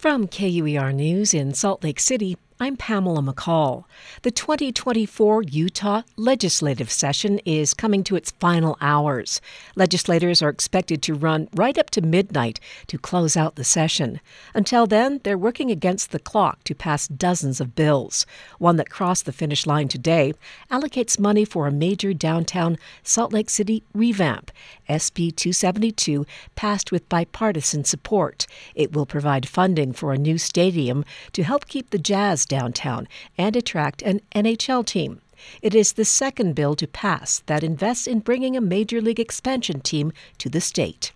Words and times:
From 0.00 0.28
KUER 0.28 0.94
News 0.94 1.34
in 1.34 1.52
Salt 1.52 1.84
Lake 1.84 2.00
City, 2.00 2.38
I'm 2.62 2.76
Pamela 2.76 3.22
McCall. 3.22 3.84
The 4.20 4.30
2024 4.30 5.44
Utah 5.44 6.02
legislative 6.18 6.90
session 6.90 7.38
is 7.46 7.72
coming 7.72 8.04
to 8.04 8.16
its 8.16 8.32
final 8.32 8.76
hours. 8.82 9.40
Legislators 9.76 10.42
are 10.42 10.50
expected 10.50 11.00
to 11.04 11.14
run 11.14 11.48
right 11.54 11.78
up 11.78 11.88
to 11.88 12.02
midnight 12.02 12.60
to 12.88 12.98
close 12.98 13.34
out 13.34 13.54
the 13.54 13.64
session. 13.64 14.20
Until 14.52 14.86
then, 14.86 15.22
they're 15.24 15.38
working 15.38 15.70
against 15.70 16.10
the 16.10 16.18
clock 16.18 16.62
to 16.64 16.74
pass 16.74 17.08
dozens 17.08 17.62
of 17.62 17.74
bills. 17.74 18.26
One 18.58 18.76
that 18.76 18.90
crossed 18.90 19.24
the 19.24 19.32
finish 19.32 19.66
line 19.66 19.88
today 19.88 20.34
allocates 20.70 21.18
money 21.18 21.46
for 21.46 21.66
a 21.66 21.72
major 21.72 22.12
downtown 22.12 22.76
Salt 23.02 23.32
Lake 23.32 23.48
City 23.48 23.84
revamp. 23.94 24.50
SB 24.86 25.34
272 25.34 26.26
passed 26.56 26.92
with 26.92 27.08
bipartisan 27.08 27.84
support. 27.84 28.46
It 28.74 28.92
will 28.92 29.06
provide 29.06 29.48
funding 29.48 29.94
for 29.94 30.12
a 30.12 30.18
new 30.18 30.36
stadium 30.36 31.06
to 31.32 31.42
help 31.42 31.66
keep 31.66 31.88
the 31.88 31.98
Jazz 31.98 32.49
downtown 32.50 33.08
and 33.38 33.56
attract 33.56 34.02
an 34.02 34.20
NHL 34.34 34.84
team. 34.84 35.22
It 35.62 35.74
is 35.74 35.94
the 35.94 36.04
second 36.04 36.54
bill 36.54 36.74
to 36.74 36.86
pass 36.86 37.42
that 37.46 37.64
invests 37.64 38.06
in 38.06 38.20
bringing 38.20 38.56
a 38.56 38.60
Major 38.60 39.00
League 39.00 39.20
expansion 39.20 39.80
team 39.80 40.12
to 40.36 40.50
the 40.50 40.60
state. 40.60 41.12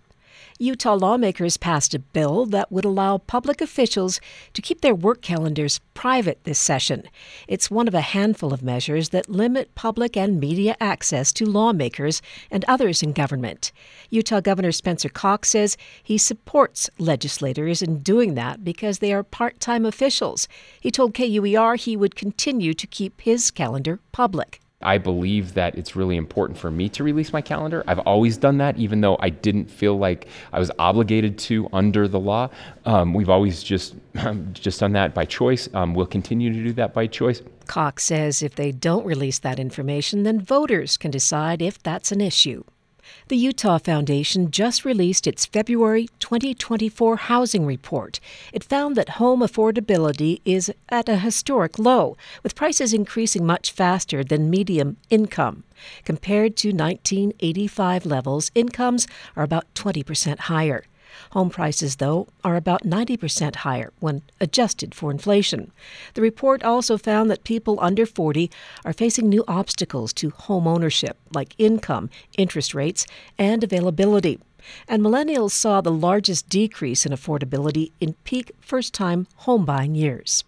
Utah 0.57 0.93
lawmakers 0.93 1.57
passed 1.57 1.93
a 1.93 1.99
bill 1.99 2.45
that 2.45 2.71
would 2.71 2.85
allow 2.85 3.17
public 3.17 3.59
officials 3.59 4.21
to 4.53 4.61
keep 4.61 4.79
their 4.79 4.95
work 4.95 5.21
calendars 5.21 5.81
private 5.93 6.41
this 6.45 6.57
session. 6.57 7.03
It's 7.45 7.69
one 7.69 7.89
of 7.89 7.93
a 7.93 7.99
handful 7.99 8.53
of 8.53 8.63
measures 8.63 9.09
that 9.09 9.27
limit 9.29 9.75
public 9.75 10.15
and 10.15 10.39
media 10.39 10.77
access 10.79 11.33
to 11.33 11.45
lawmakers 11.45 12.21
and 12.49 12.63
others 12.69 13.03
in 13.03 13.11
government. 13.11 13.73
Utah 14.09 14.39
Governor 14.39 14.71
Spencer 14.71 15.09
Cox 15.09 15.49
says 15.49 15.75
he 16.01 16.17
supports 16.17 16.89
legislators 16.97 17.81
in 17.81 17.99
doing 17.99 18.35
that 18.35 18.63
because 18.63 18.99
they 18.99 19.11
are 19.11 19.23
part 19.23 19.59
time 19.59 19.85
officials. 19.85 20.47
He 20.79 20.89
told 20.89 21.13
KUER 21.13 21.75
he 21.75 21.97
would 21.97 22.15
continue 22.15 22.73
to 22.75 22.87
keep 22.87 23.19
his 23.19 23.51
calendar 23.51 23.99
public. 24.13 24.61
I 24.81 24.97
believe 24.97 25.53
that 25.53 25.75
it's 25.75 25.95
really 25.95 26.17
important 26.17 26.59
for 26.59 26.69
me 26.69 26.89
to 26.89 27.03
release 27.03 27.33
my 27.33 27.41
calendar. 27.41 27.83
I've 27.87 27.99
always 27.99 28.37
done 28.37 28.57
that, 28.57 28.77
even 28.77 29.01
though 29.01 29.17
I 29.19 29.29
didn't 29.29 29.69
feel 29.69 29.97
like 29.97 30.27
I 30.53 30.59
was 30.59 30.69
obligated 30.77 31.37
to 31.39 31.67
under 31.73 32.07
the 32.07 32.19
law. 32.19 32.49
Um, 32.85 33.13
we've 33.13 33.29
always 33.29 33.63
just 33.63 33.95
just 34.53 34.79
done 34.79 34.93
that 34.93 35.13
by 35.13 35.25
choice. 35.25 35.67
Um, 35.73 35.93
we'll 35.93 36.05
continue 36.05 36.51
to 36.53 36.63
do 36.63 36.73
that 36.73 36.93
by 36.93 37.07
choice. 37.07 37.41
Cox 37.67 38.03
says 38.03 38.41
if 38.41 38.55
they 38.55 38.71
don't 38.71 39.05
release 39.05 39.39
that 39.39 39.59
information, 39.59 40.23
then 40.23 40.39
voters 40.39 40.97
can 40.97 41.09
decide 41.09 41.61
if 41.61 41.81
that's 41.81 42.11
an 42.11 42.21
issue. 42.21 42.63
The 43.27 43.37
Utah 43.37 43.77
Foundation 43.77 44.51
just 44.51 44.85
released 44.85 45.27
its 45.27 45.45
February 45.45 46.07
2024 46.19 47.17
housing 47.17 47.65
report. 47.65 48.19
It 48.53 48.63
found 48.63 48.95
that 48.95 49.17
home 49.21 49.41
affordability 49.41 50.41
is 50.45 50.71
at 50.89 51.09
a 51.09 51.17
historic 51.17 51.77
low, 51.79 52.17
with 52.43 52.55
prices 52.55 52.93
increasing 52.93 53.45
much 53.45 53.71
faster 53.71 54.23
than 54.23 54.49
median 54.49 54.97
income. 55.09 55.63
Compared 56.03 56.55
to 56.57 56.69
1985 56.69 58.05
levels, 58.05 58.51
incomes 58.55 59.07
are 59.35 59.43
about 59.43 59.73
20% 59.75 60.39
higher. 60.39 60.85
Home 61.31 61.49
prices, 61.49 61.97
though, 61.97 62.27
are 62.43 62.55
about 62.55 62.83
90% 62.83 63.57
higher 63.57 63.91
when 63.99 64.21
adjusted 64.39 64.95
for 64.95 65.11
inflation. 65.11 65.71
The 66.13 66.21
report 66.21 66.63
also 66.63 66.97
found 66.97 67.29
that 67.31 67.43
people 67.43 67.77
under 67.81 68.05
40 68.05 68.49
are 68.83 68.93
facing 68.93 69.29
new 69.29 69.43
obstacles 69.47 70.13
to 70.13 70.29
home 70.31 70.67
ownership, 70.67 71.17
like 71.33 71.55
income, 71.57 72.09
interest 72.37 72.73
rates, 72.73 73.05
and 73.37 73.63
availability. 73.63 74.39
And 74.87 75.03
millennials 75.03 75.51
saw 75.51 75.81
the 75.81 75.91
largest 75.91 76.49
decrease 76.49 77.05
in 77.05 77.11
affordability 77.11 77.91
in 77.99 78.13
peak 78.23 78.51
first 78.59 78.93
time 78.93 79.27
home 79.35 79.65
buying 79.65 79.95
years. 79.95 80.43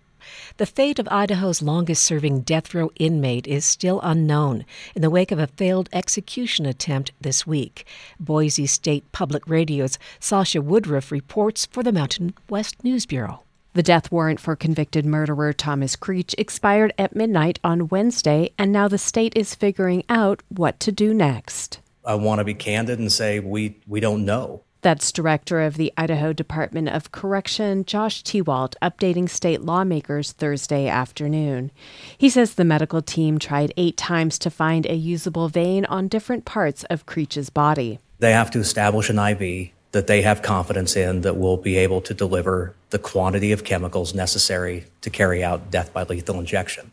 The 0.58 0.66
fate 0.66 1.00
of 1.00 1.08
Idaho's 1.10 1.62
longest 1.62 2.04
serving 2.04 2.42
death 2.42 2.74
row 2.74 2.92
inmate 2.98 3.48
is 3.48 3.66
still 3.66 4.00
unknown 4.02 4.66
in 4.96 5.02
the 5.02 5.10
wake 5.10 5.32
of 5.32 5.40
a 5.40 5.48
failed 5.48 5.90
execution 5.94 6.66
attempt 6.66 7.12
this 7.22 7.46
week. 7.46 7.86
Boise 8.20 8.68
State 8.68 9.12
Public 9.12 9.48
Radio's 9.48 10.00
Sasha 10.20 10.62
Woodruff 10.62 11.12
reports 11.12 11.66
for 11.66 11.84
the 11.84 11.92
Mountain 11.92 12.34
West 12.50 12.84
News 12.84 13.06
Bureau. 13.06 13.42
The 13.74 13.84
death 13.84 14.12
warrant 14.12 14.40
for 14.40 14.56
convicted 14.56 15.06
murderer 15.06 15.54
Thomas 15.54 15.96
Creech 15.96 16.34
expired 16.38 16.94
at 16.98 17.16
midnight 17.16 17.60
on 17.64 17.90
Wednesday, 17.90 18.52
and 18.58 18.72
now 18.72 18.88
the 18.88 18.98
state 18.98 19.34
is 19.36 19.54
figuring 19.54 20.04
out 20.10 20.42
what 20.50 20.80
to 20.80 20.92
do 20.92 21.14
next. 21.14 21.80
I 22.04 22.16
want 22.16 22.40
to 22.40 22.44
be 22.44 22.56
candid 22.56 22.98
and 22.98 23.12
say 23.12 23.40
we, 23.40 23.78
we 23.86 24.00
don't 24.00 24.26
know. 24.26 24.64
That's 24.82 25.12
Director 25.12 25.62
of 25.62 25.76
the 25.76 25.92
Idaho 25.98 26.34
Department 26.34 26.90
of 26.90 27.12
Correction, 27.12 27.84
Josh 27.86 28.24
Tewalt, 28.24 28.76
updating 28.82 29.30
state 29.30 29.62
lawmakers 29.62 30.32
Thursday 30.32 30.88
afternoon. 30.88 31.72
He 32.18 32.30
says 32.30 32.54
the 32.54 32.64
medical 32.64 33.02
team 33.02 33.40
tried 33.40 33.74
eight 33.76 33.98
times 33.98 34.38
to 34.40 34.50
find 34.50 34.86
a 34.86 34.96
usable 34.96 35.50
vein 35.50 35.86
on 35.86 36.08
different 36.08 36.46
parts 36.46 36.84
of 36.86 37.06
Creech's 37.06 37.50
body. 37.50 38.00
They 38.20 38.32
have 38.32 38.52
to 38.52 38.60
establish 38.60 39.10
an 39.10 39.20
IV 39.20 39.72
that 39.92 40.08
they 40.08 40.22
have 40.22 40.42
confidence 40.42 40.96
in 40.96 41.22
that 41.22 41.38
will 41.38 41.58
be 41.58 41.78
able 41.78 42.02
to 42.02 42.14
deliver 42.14 42.76
the 42.90 43.00
quantity 43.00 43.52
of 43.52 43.64
chemicals 43.64 44.14
necessary 44.14 44.86
to 45.02 45.10
carry 45.10 45.44
out 45.44 45.72
death 45.72 45.92
by 45.94 46.04
lethal 46.04 46.40
injection 46.40 46.92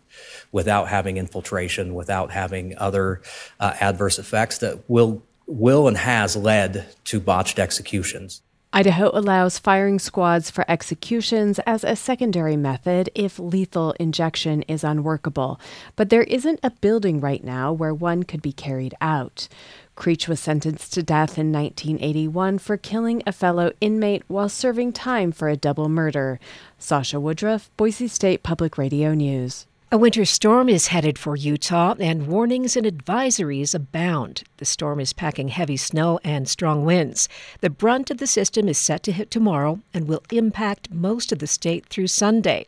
without 0.52 0.88
having 0.88 1.16
infiltration, 1.16 1.94
without 1.94 2.30
having 2.30 2.78
other 2.78 3.20
uh, 3.60 3.74
adverse 3.80 4.18
effects 4.18 4.58
that 4.58 4.88
will 4.88 5.22
will 5.46 5.88
and 5.88 5.96
has 5.96 6.36
led 6.36 6.86
to 7.04 7.20
botched 7.20 7.58
executions. 7.58 8.42
Idaho 8.76 9.08
allows 9.12 9.60
firing 9.60 10.00
squads 10.00 10.50
for 10.50 10.68
executions 10.68 11.60
as 11.60 11.84
a 11.84 11.94
secondary 11.94 12.56
method 12.56 13.08
if 13.14 13.38
lethal 13.38 13.92
injection 14.00 14.62
is 14.62 14.82
unworkable, 14.82 15.60
but 15.94 16.10
there 16.10 16.24
isn't 16.24 16.58
a 16.64 16.72
building 16.72 17.20
right 17.20 17.44
now 17.44 17.72
where 17.72 17.94
one 17.94 18.24
could 18.24 18.42
be 18.42 18.50
carried 18.52 18.92
out. 19.00 19.46
Creech 19.94 20.26
was 20.26 20.40
sentenced 20.40 20.92
to 20.92 21.04
death 21.04 21.38
in 21.38 21.52
1981 21.52 22.58
for 22.58 22.76
killing 22.76 23.22
a 23.24 23.30
fellow 23.30 23.70
inmate 23.80 24.24
while 24.26 24.48
serving 24.48 24.92
time 24.92 25.30
for 25.30 25.48
a 25.48 25.56
double 25.56 25.88
murder. 25.88 26.40
Sasha 26.76 27.20
Woodruff, 27.20 27.70
Boise 27.76 28.08
State 28.08 28.42
Public 28.42 28.76
Radio 28.76 29.14
News. 29.14 29.66
A 29.92 29.98
winter 29.98 30.24
storm 30.24 30.68
is 30.68 30.88
headed 30.88 31.18
for 31.18 31.36
Utah, 31.36 31.94
and 32.00 32.26
warnings 32.26 32.76
and 32.76 32.86
advisories 32.86 33.74
abound. 33.74 34.42
The 34.56 34.64
storm 34.64 34.98
is 34.98 35.12
packing 35.12 35.48
heavy 35.48 35.76
snow 35.76 36.18
and 36.24 36.48
strong 36.48 36.84
winds. 36.84 37.28
The 37.60 37.70
brunt 37.70 38.10
of 38.10 38.16
the 38.18 38.26
system 38.26 38.66
is 38.66 38.78
set 38.78 39.02
to 39.04 39.12
hit 39.12 39.30
tomorrow 39.30 39.80
and 39.92 40.08
will 40.08 40.22
impact 40.32 40.90
most 40.90 41.32
of 41.32 41.38
the 41.38 41.46
state 41.46 41.86
through 41.86 42.08
Sunday. 42.08 42.66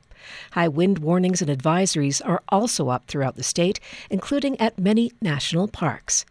High 0.52 0.68
wind 0.68 0.98
warnings 0.98 1.42
and 1.42 1.50
advisories 1.50 2.20
are 2.24 2.42
also 2.50 2.90
up 2.90 3.06
throughout 3.06 3.36
the 3.36 3.42
state, 3.42 3.80
including 4.10 4.60
at 4.60 4.78
many 4.78 5.10
national 5.20 5.68
parks. 5.68 6.26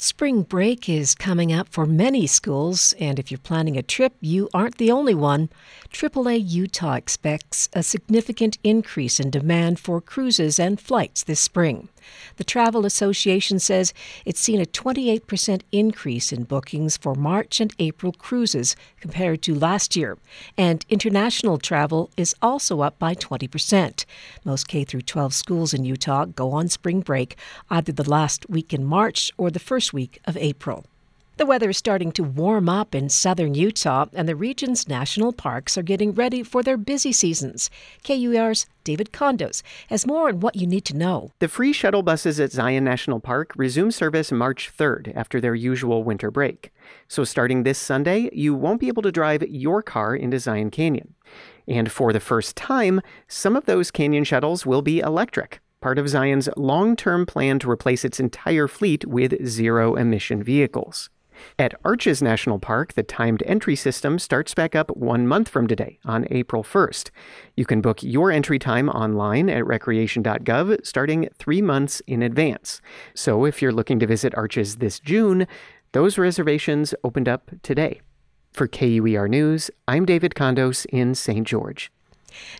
Spring 0.00 0.42
break 0.42 0.88
is 0.88 1.16
coming 1.16 1.52
up 1.52 1.68
for 1.70 1.84
many 1.84 2.24
schools, 2.24 2.94
and 3.00 3.18
if 3.18 3.32
you're 3.32 3.38
planning 3.38 3.76
a 3.76 3.82
trip, 3.82 4.14
you 4.20 4.48
aren't 4.54 4.78
the 4.78 4.92
only 4.92 5.12
one. 5.12 5.48
AAA 5.90 6.48
Utah 6.48 6.94
expects 6.94 7.68
a 7.72 7.82
significant 7.82 8.58
increase 8.62 9.18
in 9.18 9.28
demand 9.28 9.80
for 9.80 10.00
cruises 10.00 10.60
and 10.60 10.80
flights 10.80 11.24
this 11.24 11.40
spring. 11.40 11.88
The 12.36 12.44
Travel 12.44 12.86
Association 12.86 13.58
says 13.58 13.92
it's 14.24 14.40
seen 14.40 14.60
a 14.60 14.66
28% 14.66 15.62
increase 15.72 16.32
in 16.32 16.44
bookings 16.44 16.96
for 16.96 17.14
March 17.14 17.60
and 17.60 17.72
April 17.78 18.12
cruises 18.12 18.76
compared 19.00 19.42
to 19.42 19.54
last 19.54 19.96
year, 19.96 20.18
and 20.56 20.84
international 20.88 21.58
travel 21.58 22.10
is 22.16 22.34
also 22.42 22.80
up 22.80 22.98
by 22.98 23.14
20%. 23.14 24.04
Most 24.44 24.68
K 24.68 24.84
12 24.84 25.34
schools 25.34 25.74
in 25.74 25.84
Utah 25.84 26.24
go 26.24 26.52
on 26.52 26.68
spring 26.68 27.00
break 27.00 27.36
either 27.70 27.92
the 27.92 28.08
last 28.08 28.48
week 28.48 28.72
in 28.72 28.84
March 28.84 29.30
or 29.36 29.50
the 29.50 29.58
first 29.58 29.92
week 29.92 30.20
of 30.24 30.36
April. 30.36 30.84
The 31.38 31.46
weather 31.46 31.70
is 31.70 31.76
starting 31.76 32.10
to 32.12 32.24
warm 32.24 32.68
up 32.68 32.96
in 32.96 33.08
southern 33.08 33.54
Utah, 33.54 34.06
and 34.12 34.28
the 34.28 34.34
region's 34.34 34.88
national 34.88 35.32
parks 35.32 35.78
are 35.78 35.84
getting 35.84 36.12
ready 36.12 36.42
for 36.42 36.64
their 36.64 36.76
busy 36.76 37.12
seasons. 37.12 37.70
KUER's 38.02 38.66
David 38.82 39.12
Condos 39.12 39.62
has 39.88 40.04
more 40.04 40.26
on 40.26 40.40
what 40.40 40.56
you 40.56 40.66
need 40.66 40.84
to 40.86 40.96
know. 40.96 41.30
The 41.38 41.46
free 41.46 41.72
shuttle 41.72 42.02
buses 42.02 42.40
at 42.40 42.50
Zion 42.50 42.82
National 42.82 43.20
Park 43.20 43.52
resume 43.54 43.92
service 43.92 44.32
March 44.32 44.72
3rd 44.76 45.12
after 45.14 45.40
their 45.40 45.54
usual 45.54 46.02
winter 46.02 46.32
break. 46.32 46.72
So, 47.06 47.22
starting 47.22 47.62
this 47.62 47.78
Sunday, 47.78 48.30
you 48.32 48.52
won't 48.52 48.80
be 48.80 48.88
able 48.88 49.02
to 49.02 49.12
drive 49.12 49.44
your 49.44 49.80
car 49.80 50.16
into 50.16 50.40
Zion 50.40 50.72
Canyon. 50.72 51.14
And 51.68 51.92
for 51.92 52.12
the 52.12 52.18
first 52.18 52.56
time, 52.56 53.00
some 53.28 53.54
of 53.54 53.66
those 53.66 53.92
canyon 53.92 54.24
shuttles 54.24 54.66
will 54.66 54.82
be 54.82 54.98
electric 54.98 55.60
part 55.80 56.00
of 56.00 56.08
Zion's 56.08 56.48
long 56.56 56.96
term 56.96 57.24
plan 57.24 57.60
to 57.60 57.70
replace 57.70 58.04
its 58.04 58.18
entire 58.18 58.66
fleet 58.66 59.06
with 59.06 59.46
zero 59.46 59.94
emission 59.94 60.42
vehicles. 60.42 61.10
At 61.58 61.74
Arches 61.84 62.22
National 62.22 62.58
Park, 62.58 62.94
the 62.94 63.02
timed 63.02 63.42
entry 63.46 63.76
system 63.76 64.18
starts 64.18 64.54
back 64.54 64.74
up 64.74 64.90
one 64.96 65.26
month 65.26 65.48
from 65.48 65.66
today, 65.66 65.98
on 66.04 66.26
April 66.30 66.62
1st. 66.62 67.10
You 67.56 67.64
can 67.64 67.80
book 67.80 68.02
your 68.02 68.30
entry 68.30 68.58
time 68.58 68.88
online 68.88 69.48
at 69.48 69.66
recreation.gov 69.66 70.86
starting 70.86 71.28
three 71.34 71.62
months 71.62 72.00
in 72.06 72.22
advance. 72.22 72.80
So 73.14 73.44
if 73.44 73.60
you're 73.60 73.72
looking 73.72 73.98
to 73.98 74.06
visit 74.06 74.34
Arches 74.34 74.76
this 74.76 75.00
June, 75.00 75.46
those 75.92 76.18
reservations 76.18 76.94
opened 77.02 77.28
up 77.28 77.50
today. 77.62 78.00
For 78.52 78.66
KUER 78.66 79.28
News, 79.28 79.70
I'm 79.86 80.04
David 80.04 80.34
Condos 80.34 80.86
in 80.86 81.14
St. 81.14 81.46
George. 81.46 81.90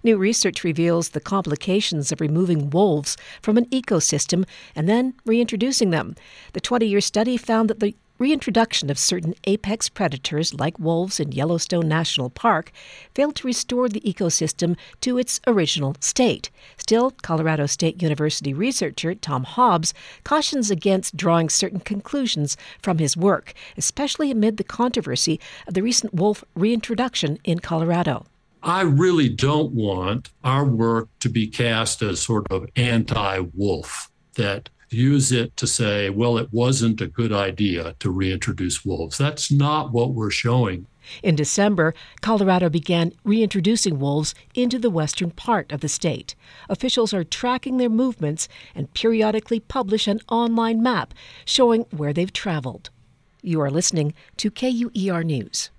New 0.02 0.16
research 0.16 0.64
reveals 0.64 1.10
the 1.10 1.20
complications 1.20 2.10
of 2.12 2.20
removing 2.20 2.70
wolves 2.70 3.16
from 3.42 3.56
an 3.56 3.66
ecosystem 3.66 4.46
and 4.74 4.88
then 4.88 5.14
reintroducing 5.24 5.90
them. 5.90 6.14
The 6.52 6.60
20 6.60 6.86
year 6.86 7.00
study 7.00 7.36
found 7.36 7.68
that 7.70 7.80
the 7.80 7.94
reintroduction 8.18 8.90
of 8.90 8.98
certain 8.98 9.34
apex 9.44 9.88
predators 9.88 10.54
like 10.54 10.78
wolves 10.78 11.20
in 11.20 11.32
Yellowstone 11.32 11.88
National 11.88 12.30
Park 12.30 12.72
failed 13.14 13.36
to 13.36 13.46
restore 13.46 13.88
the 13.88 14.00
ecosystem 14.00 14.76
to 15.00 15.18
its 15.18 15.40
original 15.46 15.96
state. 16.00 16.50
Still, 16.76 17.12
Colorado 17.22 17.66
State 17.66 18.02
University 18.02 18.52
researcher 18.52 19.14
Tom 19.14 19.44
Hobbs 19.44 19.94
cautions 20.24 20.70
against 20.70 21.16
drawing 21.16 21.48
certain 21.48 21.80
conclusions 21.80 22.56
from 22.82 22.98
his 22.98 23.16
work, 23.16 23.54
especially 23.76 24.30
amid 24.30 24.56
the 24.56 24.64
controversy 24.64 25.40
of 25.66 25.74
the 25.74 25.82
recent 25.82 26.12
wolf 26.14 26.44
reintroduction 26.54 27.38
in 27.44 27.60
Colorado. 27.60 28.26
I 28.62 28.82
really 28.82 29.28
don't 29.28 29.72
want 29.72 30.30
our 30.42 30.64
work 30.64 31.08
to 31.20 31.28
be 31.28 31.46
cast 31.46 32.02
as 32.02 32.20
sort 32.20 32.50
of 32.50 32.66
anti 32.74 33.40
wolf, 33.54 34.10
that 34.34 34.68
use 34.90 35.32
it 35.32 35.56
to 35.56 35.66
say, 35.66 36.10
well, 36.10 36.38
it 36.38 36.52
wasn't 36.52 37.00
a 37.00 37.06
good 37.06 37.32
idea 37.32 37.94
to 38.00 38.10
reintroduce 38.10 38.84
wolves. 38.84 39.18
That's 39.18 39.50
not 39.50 39.92
what 39.92 40.12
we're 40.12 40.30
showing. 40.30 40.86
In 41.22 41.36
December, 41.36 41.94
Colorado 42.20 42.68
began 42.68 43.12
reintroducing 43.24 43.98
wolves 43.98 44.34
into 44.54 44.78
the 44.78 44.90
western 44.90 45.30
part 45.30 45.72
of 45.72 45.80
the 45.80 45.88
state. 45.88 46.34
Officials 46.68 47.14
are 47.14 47.24
tracking 47.24 47.78
their 47.78 47.88
movements 47.88 48.48
and 48.74 48.92
periodically 48.92 49.60
publish 49.60 50.06
an 50.06 50.20
online 50.28 50.82
map 50.82 51.14
showing 51.44 51.86
where 51.90 52.12
they've 52.12 52.32
traveled. 52.32 52.90
You 53.42 53.60
are 53.60 53.70
listening 53.70 54.14
to 54.36 54.50
KUER 54.50 55.24
News. 55.24 55.70